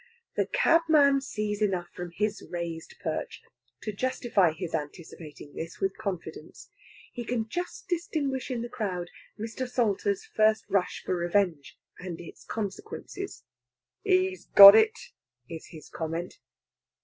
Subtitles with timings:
[0.35, 3.39] The cabman sees enough from his raised perch
[3.83, 6.71] to justify his anticipating this with confidence.
[7.13, 9.69] He can just distinguish in the crowd Mr.
[9.69, 13.43] Salter's first rush for revenge and its consequences.
[14.01, 14.97] "He's got it!"
[15.47, 16.39] is his comment.